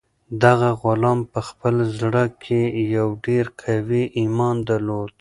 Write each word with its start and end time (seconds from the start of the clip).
دغه 0.43 0.69
غلام 0.81 1.19
په 1.31 1.39
خپل 1.47 1.75
زړه 1.99 2.23
کې 2.43 2.61
یو 2.95 3.07
ډېر 3.25 3.45
قوي 3.63 4.03
ایمان 4.19 4.55
درلود. 4.69 5.09